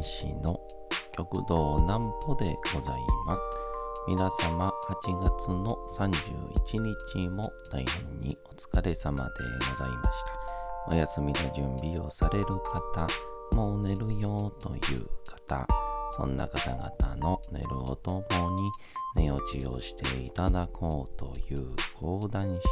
[0.00, 0.60] 講談師の
[1.14, 3.42] 極道南歩でございます。
[4.08, 4.72] 皆様
[5.04, 9.30] 8月の31日も大変にお疲れ様で
[9.70, 10.94] ございました。
[10.94, 13.06] お休みの準備をされる方、
[13.54, 15.66] もう寝るよという方、
[16.12, 18.70] そんな方々の寝るをともに
[19.16, 22.62] 寝落ちをしていただこうという講談師、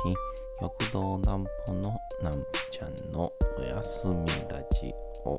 [0.60, 4.14] 極道南歩の南歩ちゃんのおやすみ
[4.48, 4.94] ラジ
[5.26, 5.38] オ。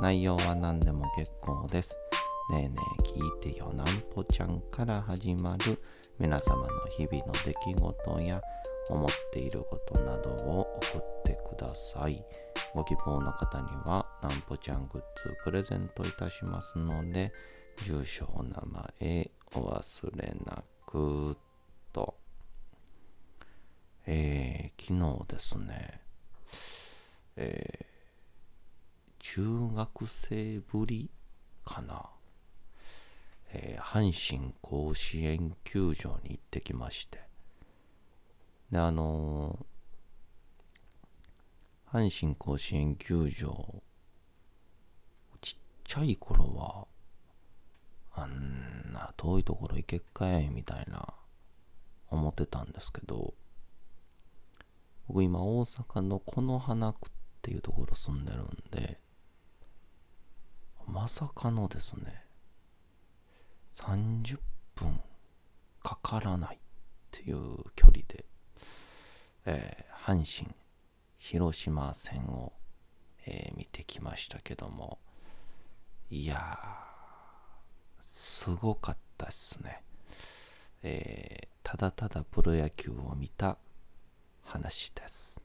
[0.00, 1.98] 内容は何でも結構です。
[2.50, 5.82] ねえねえ聞いてよなんぽちゃんから始まる
[6.18, 8.40] 皆様の日々の出来事や
[8.88, 12.24] 思っていることなどを送ってください。
[12.74, 17.32] ご希望の方にはなんぽちゃんグッズプレゼントいたしますので、
[17.84, 18.62] 住所お名
[19.00, 21.36] 前お忘れなく
[21.92, 22.14] と。
[24.06, 26.00] えー、昨日ですね、
[27.36, 27.87] えー
[29.34, 31.10] 中学生ぶり
[31.62, 32.06] かな、
[33.52, 37.20] えー阪神甲子園球場に行ってきまして。
[38.72, 43.82] であのー阪神甲子園球場
[45.42, 51.06] ちっちゃい頃はあんな遠いところ行けっかいみたいな
[52.08, 53.34] 思ってたんですけど
[55.06, 58.98] 僕今大阪の此花区っていうところ住んでるんで
[60.90, 62.24] まさかのですね
[63.74, 64.38] 30
[64.74, 65.00] 分
[65.82, 66.58] かからないっ
[67.10, 67.38] ていう
[67.76, 68.24] 距離で、
[69.46, 70.54] えー阪神
[71.18, 72.52] 広島戦を、
[73.26, 74.98] えー見てきましたけども
[76.10, 76.56] いや
[78.00, 79.82] すごかったっすね、
[80.82, 83.58] えーただただプロ野球を見た
[84.42, 85.38] 話です。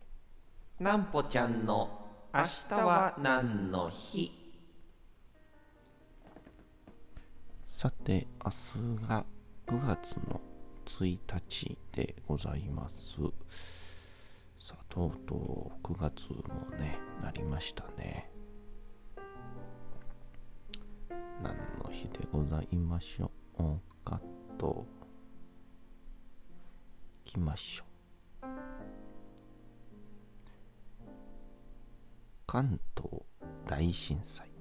[0.80, 1.90] なんぽちゃんの
[2.34, 4.43] 明日は何の日？
[7.84, 9.26] さて、明日が
[9.68, 10.40] 9月の
[10.86, 13.18] 1日でございます。
[14.58, 18.32] さあ、とうとう9月もね、なりましたね。
[21.42, 23.30] 何の日でございましょ
[23.60, 23.82] う？
[24.06, 24.22] か
[24.58, 24.86] と、
[27.26, 27.84] きましょ
[28.44, 28.48] う。
[32.48, 33.24] 関東
[33.68, 34.53] 大震災。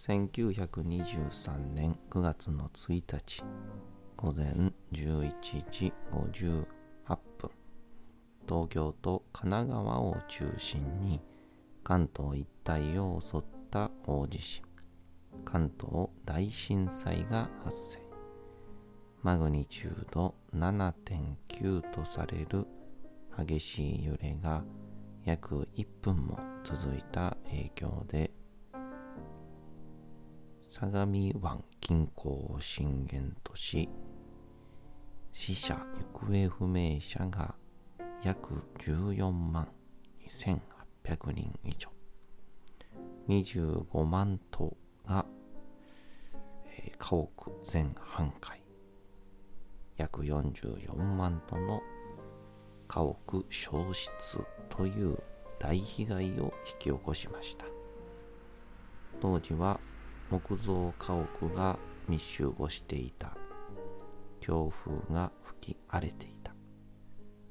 [0.00, 3.44] 1923年9月の1日
[4.16, 4.46] 午前
[4.92, 5.34] 11
[5.70, 6.64] 時58
[7.36, 7.50] 分。
[8.48, 11.20] 東京と神奈川を中心に
[11.84, 14.64] 関東一帯を襲った大地震。
[15.44, 18.00] 関東大震災が発生。
[19.22, 22.66] マグニチュード7.9とされる
[23.36, 24.64] 激しい揺れが
[25.24, 28.29] 約1分も続いた影響で
[30.80, 33.86] 相模湾近郊を震源とし
[35.30, 35.78] 死者
[36.14, 37.54] 行方不明者が
[38.22, 39.68] 約14万
[40.26, 41.90] 2800人以上。
[43.28, 44.74] 25万棟
[45.06, 45.26] が、
[46.64, 47.30] えー家屋
[47.62, 48.58] 全半壊。
[49.98, 51.82] 約44万棟の
[52.88, 54.12] 家屋消失
[54.70, 55.18] という
[55.58, 57.66] 大被害を引き起こしました。
[59.20, 59.78] 当時は
[60.30, 61.78] 木造家屋が
[62.08, 63.36] 密集をしていた。
[64.40, 66.54] 強風が吹き荒れていた。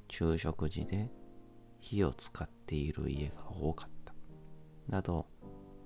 [0.08, 1.12] 昼食時で
[1.80, 4.14] 火を使っている家が多かった。
[4.88, 5.28] など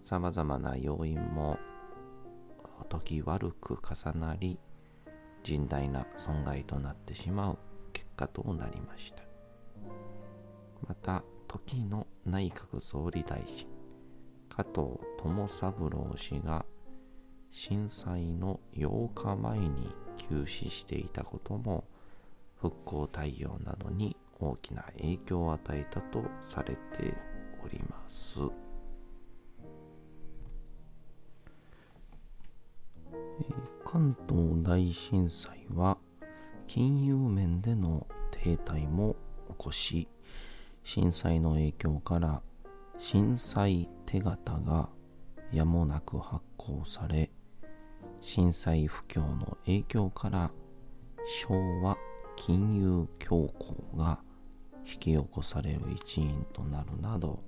[0.01, 1.57] さまざまな要因も
[2.89, 4.59] 時悪く重なり
[5.43, 7.57] 甚大な損害となってしまう
[7.91, 9.23] 結果となりました。
[10.87, 13.67] また時の内閣総理大臣
[14.49, 16.65] 加藤友三郎氏が
[17.55, 21.83] 震災の8日前に急死していたことも
[22.59, 27.13] 復興対応などに大きな影響を与えたとされて
[27.63, 28.39] おります。
[33.85, 35.99] 関東大震災は
[36.65, 39.15] 金融面での停滞も
[39.49, 40.07] 起こし
[40.83, 42.41] 震災の影響から
[42.97, 44.89] 震災手形が
[45.51, 47.29] やもなく発行され
[48.25, 50.49] 震災不況の影響から
[51.43, 51.53] 昭
[51.83, 51.97] 和
[52.37, 54.19] 金融恐慌が
[54.85, 57.43] 引き起こされる一因となるなど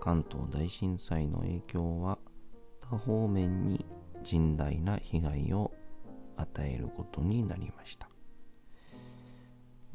[0.00, 2.18] 関東大震災の影響は
[2.80, 3.86] 多方面に
[4.24, 5.70] 甚大な被害を
[6.36, 8.08] 与えることになりました。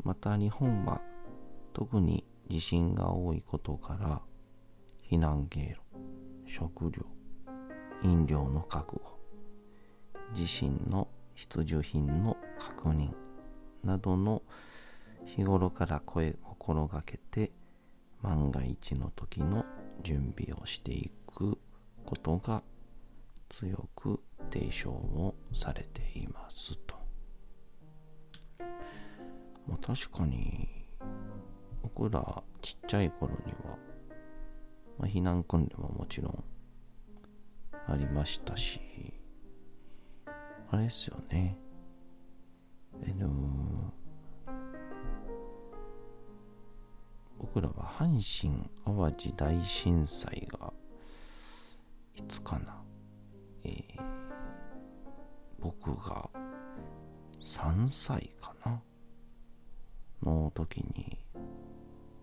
[0.04, 1.02] また日本は
[1.74, 4.22] 特に地震が多いことから
[5.12, 5.82] 避難経路
[6.46, 7.06] 食料
[8.04, 9.17] 飲料の確保
[10.34, 13.12] 地震の必需品の確認
[13.84, 14.42] などの
[15.26, 17.52] 日頃から声心がけて
[18.22, 19.66] 万が一の時の
[20.04, 21.58] 準備をしていく
[22.06, 22.64] ことが
[23.50, 24.20] 強く
[24.52, 26.96] 提唱をされていますと。
[29.68, 30.88] まあ、確かに
[31.82, 33.78] 僕らちっちゃい頃には、
[34.98, 36.44] まあ、避難訓練はもちろん
[37.88, 38.80] ありましたし
[40.70, 41.58] あれですよね。
[42.94, 43.94] あの
[47.40, 50.74] 僕らは阪神・淡路大震災が
[52.16, 52.82] いつかな、
[53.64, 54.02] えー、
[55.60, 56.30] 僕が
[57.40, 58.82] 3歳かな。
[60.24, 61.18] の時に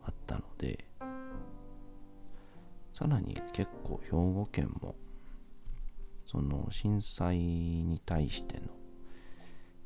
[0.05, 0.85] あったので
[2.93, 4.95] さらに結構兵庫県も
[6.35, 8.67] その震災に対しての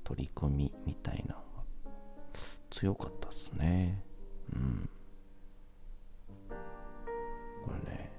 [0.03, 1.45] 取り組みみたいなのが
[2.71, 4.03] 強かったっすね。
[4.55, 4.89] うん。
[6.49, 6.55] こ
[7.85, 8.11] れね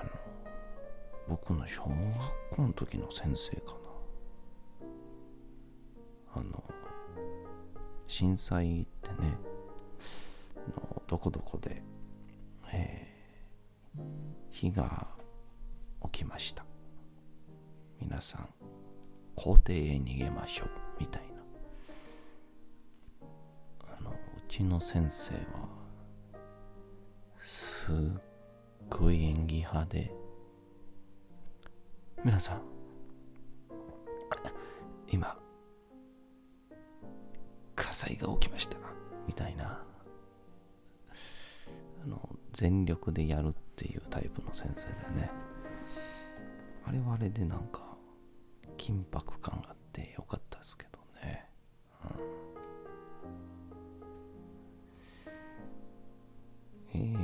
[0.00, 0.10] あの
[1.28, 3.74] 僕の小学校の時の先生か
[6.34, 6.40] な。
[6.40, 6.64] あの
[8.06, 9.36] 震災ってね
[10.74, 11.82] のどこどこで、
[12.72, 14.00] えー、
[14.50, 15.22] 火が
[16.14, 16.64] きました。
[18.00, 18.48] 皆さん
[19.34, 20.68] 校庭へ逃げましょう
[21.00, 21.22] みたい
[23.20, 23.26] な。
[23.98, 24.14] あのう
[24.48, 25.40] ちの先生は
[27.40, 27.94] すっ
[28.88, 30.12] ごい演技派で
[32.24, 32.62] 皆さん
[35.10, 35.36] 今
[37.74, 38.76] 火災が起きました
[39.26, 39.82] みたいな。
[42.04, 45.43] あの全力でやるっていうタイプの先生だよね。
[46.94, 47.82] れはあれでなんか
[48.78, 51.48] 緊迫感があってよかったですけどね、
[56.94, 57.16] うん、え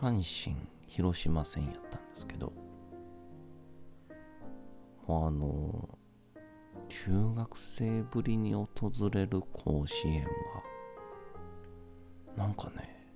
[0.00, 0.56] 阪神
[0.86, 2.52] 広島戦やったんですけど
[5.08, 5.88] あの
[6.88, 8.68] 中学生ぶりに訪
[9.10, 10.28] れる甲子園は
[12.36, 13.06] なんかね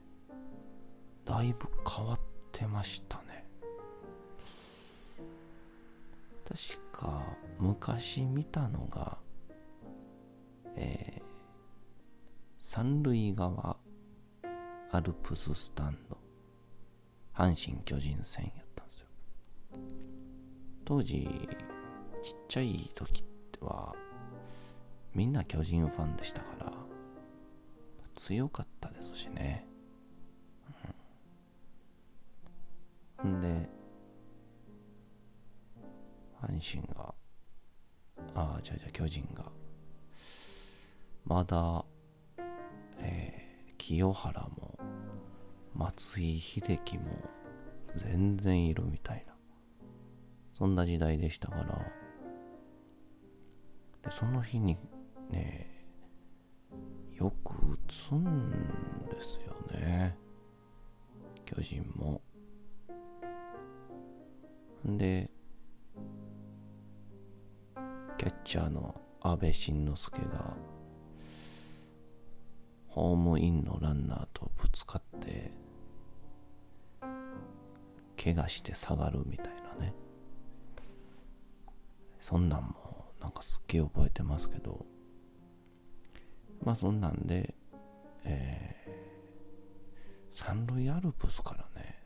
[1.25, 2.20] だいぶ変わっ
[2.52, 3.25] てましたね。
[6.48, 7.25] 確か
[7.58, 9.19] 昔見たのが、
[10.76, 11.22] えー、
[12.58, 13.76] 三塁側
[14.93, 16.16] アルプススタンド。
[17.37, 19.06] 阪神巨人戦やったんですよ。
[20.86, 21.29] 当時
[22.22, 23.94] ちっちゃい時っては
[25.15, 26.72] みんな巨人ファンでしたから
[28.15, 29.67] 強かったですしね、
[33.22, 33.69] うん、んで
[36.46, 37.15] 阪神が、
[38.34, 39.50] ああ、じゃあじゃあ巨人が、
[41.24, 41.84] まだ、
[42.98, 44.79] えー、清原も、
[45.74, 47.05] 松井秀喜も、
[47.96, 49.34] 全然いるみたいな、
[50.50, 51.93] そんな時代でしたから、
[54.03, 54.79] で、その日に
[55.31, 55.69] ね、
[57.15, 58.50] よく打つん
[59.10, 60.17] ですよね。
[61.44, 62.20] 巨人も。
[64.84, 65.31] で、
[68.46, 70.56] チャーの阿部慎之助が
[72.86, 75.50] ホームインのランナーとぶつかって
[78.17, 79.93] 怪我して下がるみたいなね。
[82.20, 84.86] そんなんもなんかすっげえ覚えてますけど。
[86.62, 87.55] まあそんなんで
[88.24, 88.91] えー、
[90.31, 91.98] 三塁アルプスからね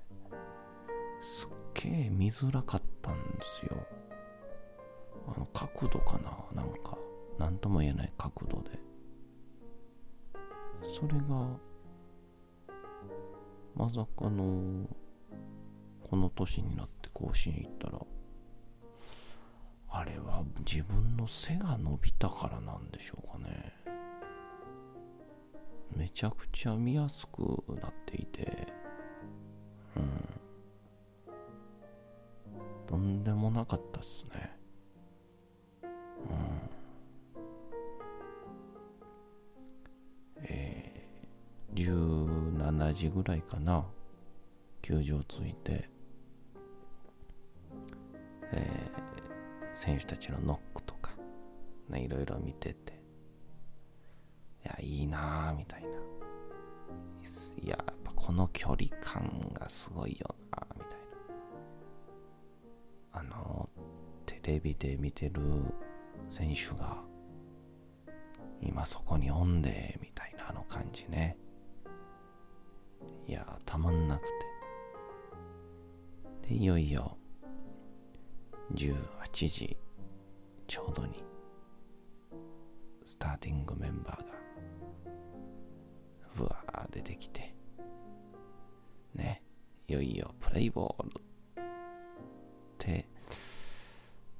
[1.22, 3.86] すっげえ見づらかったんですよ。
[5.34, 6.62] あの角度かな？
[6.62, 6.98] なんか
[7.38, 8.78] 何とも言えない角度で。
[10.82, 11.46] それが
[13.76, 14.86] まさかの
[16.08, 18.00] この年になって甲子園行ったら
[19.90, 23.74] あれは自分の背が伸びたからなんでしょうかね。
[25.94, 27.40] めちゃくちゃ見やすく
[27.80, 28.68] なっていて。
[29.96, 30.24] うん。
[32.86, 34.56] とんでもなかったっすね。
[42.92, 43.86] 時ぐらいかな。
[44.82, 45.90] 球場着いて、
[48.52, 51.12] えー、選手たちのノックとか、
[51.88, 53.00] ね、いろいろ見てて。
[54.64, 55.88] いやいいなぁみたいな。
[55.88, 60.90] いややっぱこの距離感がすごいよなみたい
[63.12, 63.20] な。
[63.20, 63.68] あの
[64.26, 65.40] テレビで見てる
[66.28, 66.98] 選手が
[68.62, 71.36] 今そこにおんでみたいなあの感じね。
[73.30, 74.26] いやたまんなく
[76.42, 76.48] て。
[76.48, 77.16] でいよいよ
[78.74, 79.76] 18時
[80.66, 81.22] ちょうどに
[83.04, 84.34] スターティングメンバーが
[86.40, 87.54] うわー出てきて。
[89.14, 89.44] ね
[89.86, 91.64] いよいよプレイボールっ
[92.78, 93.08] て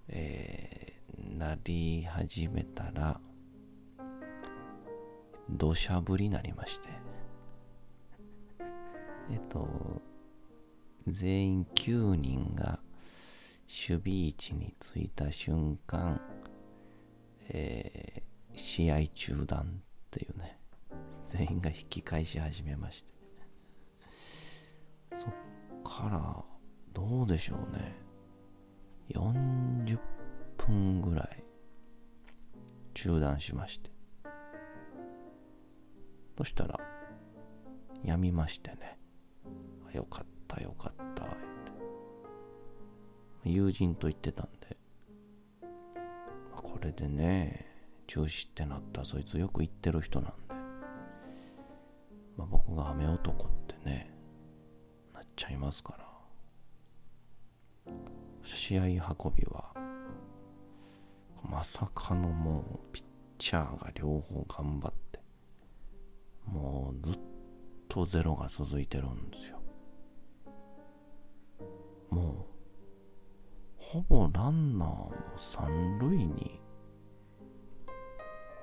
[0.09, 3.21] えー、なり始めたら
[5.49, 7.10] 土砂降りになりまして。
[9.33, 10.01] えっと
[11.07, 12.79] 全員9人が
[13.69, 16.21] 守備位置についた瞬間、
[17.49, 19.65] えー、試合中断っ
[20.11, 20.59] ていうね。
[21.25, 23.11] 全員が引き返し始めまして。
[25.15, 25.33] そっ
[25.85, 26.45] から
[26.93, 27.95] どうでしょうね。
[29.11, 29.99] 40
[30.59, 31.45] 分ぐらい
[32.95, 33.91] 中断しまして。
[36.37, 36.81] そしたら
[38.03, 39.00] やみましてね。
[39.93, 41.25] よかったよかった。
[41.25, 41.29] っ
[43.43, 44.77] て友人と言ってたんで。
[46.55, 47.67] これでね
[48.07, 50.55] 中止ってなったそいつよく言ってる人なんで。
[52.37, 54.15] まあ、僕が雨男ってね
[55.13, 56.11] なっちゃいますから。
[58.43, 58.97] 試合運
[59.37, 59.73] びは
[61.43, 63.05] まさかのもうピッ
[63.39, 65.21] チャーが両方頑張って
[66.47, 67.21] もうずっ
[67.89, 69.60] とゼロが続いてるんですよ。
[72.11, 72.51] もう
[73.79, 76.61] ほぼランナーも三塁に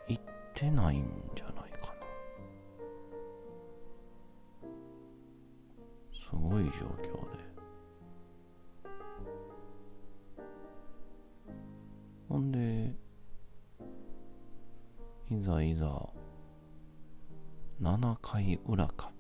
[0.08, 0.24] 行っ
[0.54, 1.94] てないんじゃないかな。
[6.14, 7.48] すごい状況で。
[12.30, 12.94] ほんで
[15.30, 16.10] いざいざ
[17.82, 19.12] 7回裏か。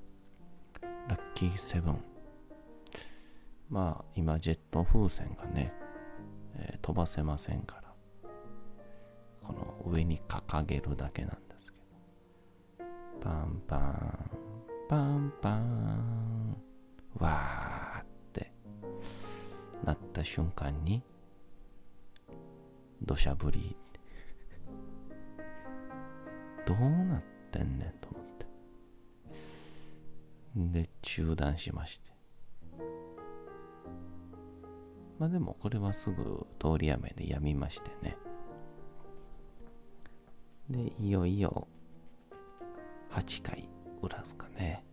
[1.07, 2.16] ラッキーセブン。
[3.69, 5.73] まあ今ジェット風船がね、
[6.55, 7.83] えー、飛ばせませんから
[9.43, 11.79] この上に掲げるだけなんですけ
[12.79, 12.85] ど
[13.21, 14.31] パンパン
[14.89, 16.57] パンパン
[17.19, 18.51] わーって
[19.83, 21.01] なった瞬間に
[23.01, 23.75] 土砂降り
[26.65, 28.23] どうなってんねんと思っ
[30.73, 30.83] て。
[30.83, 32.16] で中断しまして。
[35.19, 38.17] まあでもこれはすぐ通り雨でやみましてね。
[40.69, 41.67] でいよいよ
[43.11, 43.69] 8回
[44.01, 44.83] 裏ですかね。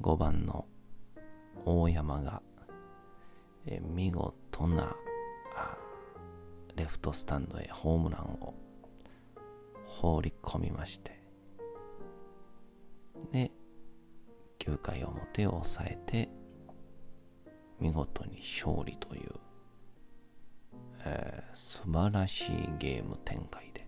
[0.00, 0.66] 5番の
[1.64, 2.42] 大山が、
[3.66, 4.94] え見事な
[6.76, 8.54] レフトスタンドへホームランを
[9.86, 11.22] 放り込みまして。
[13.32, 13.50] で
[14.58, 16.28] 9回表を抑えて
[17.80, 19.30] 見事に勝利という、
[21.04, 23.84] えー、素晴らしいゲーム展開で。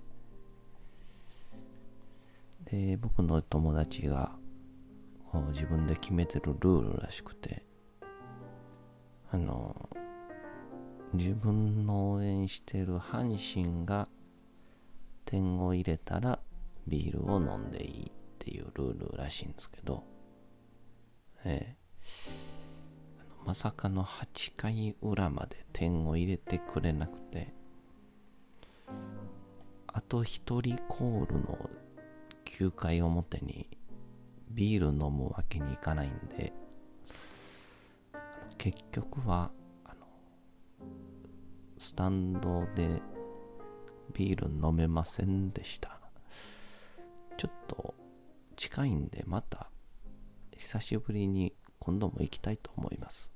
[2.65, 4.33] で僕の友達が
[5.53, 7.63] 自分で決めてるルールらしくて
[9.31, 9.89] あの
[11.13, 14.09] 自分の応援してる阪神が
[15.25, 16.39] 点を入れたら
[16.87, 20.05] ビールを飲んでいいっていうルールらしいんですけど、
[21.45, 21.77] ええ、
[23.47, 27.55] まさかの8回裏まで点を入れてくれなくて。
[29.87, 30.27] あと1
[30.61, 31.71] 人コールの
[32.45, 33.67] 9回表に
[34.51, 36.53] ビール飲むわけにいかないんで。
[38.59, 39.51] 結局は
[39.85, 40.07] あの
[41.79, 43.01] スタンドで
[44.13, 46.01] ビール飲めませんでした。
[47.37, 47.95] ちょっと
[48.57, 49.71] 近いんでまた
[50.57, 53.36] 久しぶりに今度も行きたいと思います。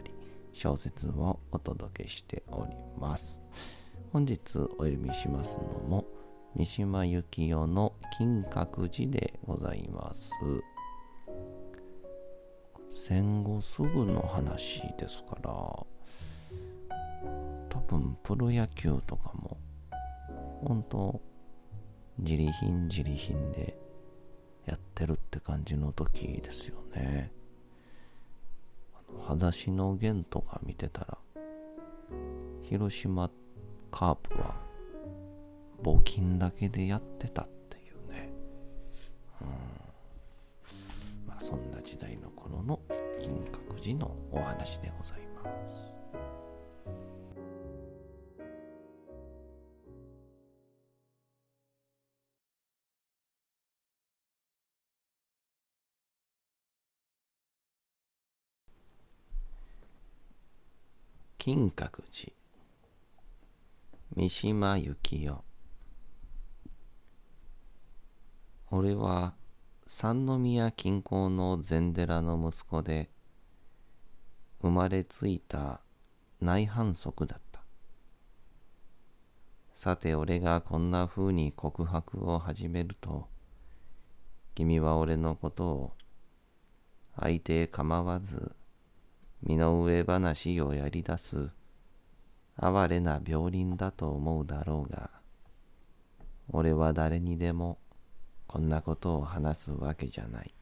[0.53, 3.41] 小説をお届けしております。
[4.11, 6.05] 本日お読みしますのも
[6.55, 10.31] 三島由紀夫の金閣寺でございます。
[12.89, 15.87] 戦後すぐの話ですから多
[17.87, 19.57] 分プロ野球とかも
[20.65, 21.21] 本当
[22.19, 23.77] 自利品自利品で
[24.65, 27.31] やってるって感じの時ですよね。
[29.21, 31.17] 裸足の弦とか見てたら
[32.63, 33.29] 広島
[33.91, 34.55] カープは
[35.83, 38.31] 募金だけでやってたっていうね。
[39.41, 39.47] うん。
[41.27, 42.79] まあそんな時代の頃の
[43.21, 45.90] 銀閣寺のお話でございます。
[61.43, 62.33] 金閣寺。
[64.15, 65.43] 三島由紀夫。
[68.69, 69.33] 俺は
[69.87, 73.09] 三宮近郊の禅寺の息子で
[74.61, 75.81] 生まれついた
[76.39, 77.63] 内反則だった。
[79.73, 83.27] さて俺がこんな風に告白を始めると
[84.53, 85.93] 君は俺のことを
[87.19, 88.55] 相手構わず
[89.43, 91.49] 身の上話をやり出す
[92.57, 95.09] 哀れな病人だと思うだろうが、
[96.49, 97.79] 俺は誰にでも
[98.45, 100.53] こんなことを話すわけじゃない。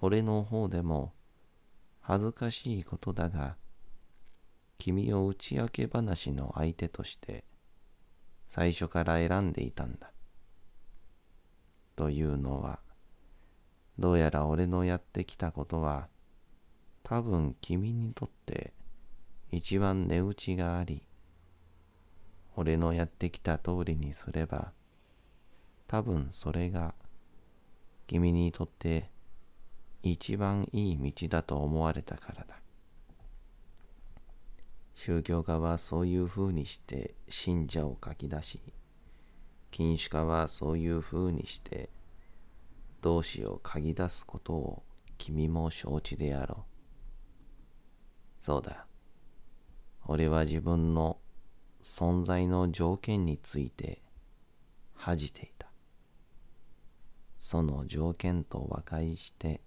[0.00, 1.12] 俺の方でも
[2.00, 3.56] 恥ずかしいことだが、
[4.78, 7.44] 君を打ち明け話の相手として
[8.48, 10.10] 最初から選んでいたんだ。
[11.96, 12.78] というのは、
[13.98, 16.08] どうやら俺のやってきたことは、
[17.02, 18.72] 多分君にとって
[19.50, 21.02] 一番値打ちがあり、
[22.56, 24.72] 俺のやってきた通りにすれば、
[25.86, 26.94] 多分それが
[28.06, 29.10] 君にとって
[30.02, 32.60] 一番いい道だと思われたからだ。
[34.94, 38.60] 宗教家はそういうふうにして信者を書き出し、
[39.70, 41.88] 禁酒家はそういうふうにして
[43.00, 44.82] 同志を嗅ぎ出すことを
[45.16, 46.77] 君も承知であろう。
[48.38, 48.86] そうだ。
[50.06, 51.18] 俺は自分の
[51.82, 54.02] 存在の条件について
[54.94, 55.68] 恥じていた。
[57.38, 59.60] その条件と和解して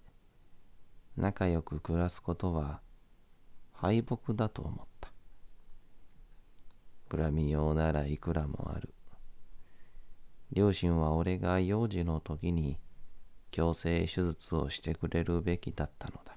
[1.16, 2.80] 仲良く暮らすことは
[3.72, 5.12] 敗北だと思った。
[7.16, 8.92] 恨みようならいくらもある。
[10.52, 12.78] 両親は俺が幼児の時に
[13.50, 16.36] 強制手術をしてくれるべきだったのだ。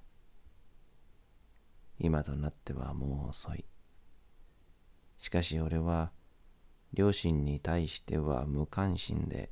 [1.99, 3.65] 今となってはもう遅い。
[5.17, 6.11] しかし俺は
[6.93, 9.51] 両親に対しては無関心で、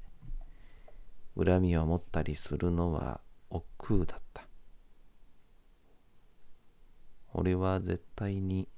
[1.35, 3.65] 恨みを持ったりするのは億
[3.99, 4.47] 劫だった。
[7.33, 8.69] 俺は絶対に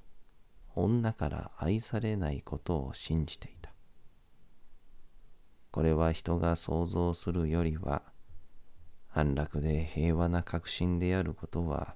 [0.73, 3.71] 女から愛されないことを信じていた。
[5.71, 8.01] これは人が想像するよりは
[9.11, 11.95] 安楽で平和な確信であることは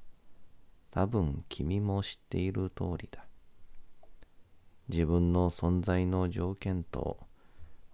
[0.91, 3.25] 多分君も知っている通りだ。
[4.87, 7.19] 自分の存在の条件と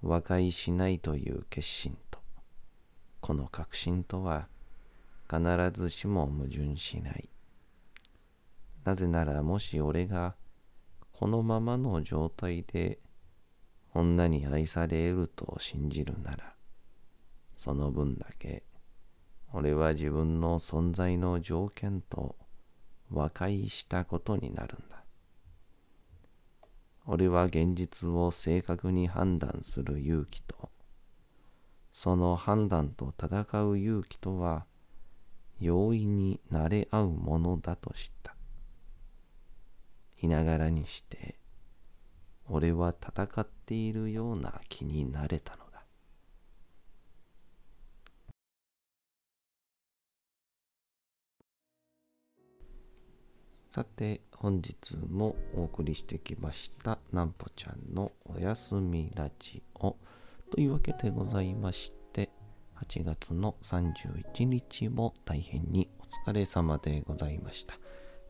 [0.02, 2.20] 和解しないという決心と、
[3.20, 4.48] この確信とは
[5.30, 5.42] 必
[5.74, 7.30] ずしも矛盾しない。
[8.86, 10.36] なぜならもし俺が
[11.12, 13.00] このままの状態で
[13.94, 16.54] 女に愛されると信じるなら、
[17.56, 18.64] その分だけ
[19.52, 22.36] 俺は自分の存在の条件と
[23.12, 25.04] 和解したことになるんだ。
[27.06, 30.70] 俺は現実を正確に判断する勇気と、
[31.94, 34.66] その判断と戦う勇気とは、
[35.60, 38.36] 容易に慣れ合うものだと知った。
[40.22, 41.40] いながらにして、
[42.48, 45.65] 俺は戦っているような気になれたの
[53.76, 59.98] さて本日もお送りしてきましたなんぽちゃんのおやすみラジオ
[60.50, 62.30] というわけでございまして、
[62.78, 67.76] 8月の31日も大変にお疲れ様でございました。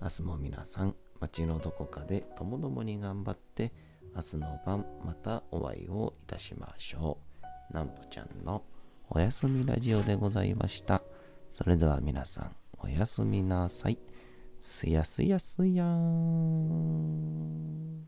[0.01, 3.71] 明日も皆さん、街のどこかでともどもに頑張って、
[4.15, 7.19] 明日の晩またお会いをいたしましょ
[7.71, 7.73] う。
[7.75, 8.63] なんぽちゃんの
[9.11, 11.03] おやすみラジオでございました。
[11.53, 13.99] それでは皆さん、おやすみなさい。
[14.65, 18.07] すやすやすやーん。